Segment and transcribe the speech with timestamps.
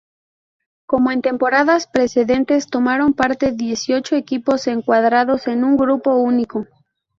[0.87, 6.65] Como en temporadas precedentes, tomaron parte dieciocho equipos, encuadrados en un grupo único.